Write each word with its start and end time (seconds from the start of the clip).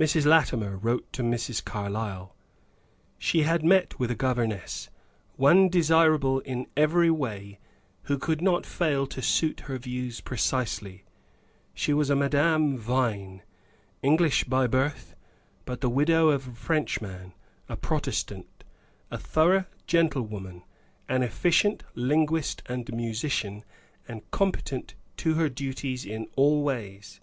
Mrs. 0.00 0.24
Latimer 0.24 0.78
wrote 0.78 1.12
to 1.12 1.22
Mrs. 1.22 1.62
Carlyle. 1.62 2.34
She 3.18 3.42
had 3.42 3.62
met 3.62 3.98
with 3.98 4.10
a 4.10 4.14
governess; 4.14 4.88
one 5.36 5.68
desirable 5.68 6.40
in 6.40 6.68
every 6.74 7.10
way 7.10 7.58
who 8.04 8.16
could 8.16 8.40
not 8.40 8.64
fail 8.64 9.06
to 9.08 9.20
suit 9.20 9.60
her 9.68 9.76
views 9.76 10.22
precisely. 10.22 11.04
She 11.74 11.92
was 11.92 12.08
a 12.08 12.16
Madame 12.16 12.78
Vine, 12.78 13.42
English 14.00 14.44
by 14.44 14.66
birth, 14.66 15.14
but 15.66 15.82
the 15.82 15.90
widow 15.90 16.28
of 16.30 16.48
a 16.48 16.52
Frenchman; 16.52 17.34
a 17.68 17.76
Protestant, 17.76 18.64
a 19.10 19.18
thorough 19.18 19.66
gentlewoman, 19.86 20.62
an 21.10 21.22
efficient 21.22 21.84
linguist 21.94 22.62
and 22.70 22.90
musician, 22.94 23.64
and 24.08 24.30
competent 24.30 24.94
to 25.18 25.34
her 25.34 25.50
duties 25.50 26.06
in 26.06 26.26
all 26.36 26.62
ways. 26.62 27.20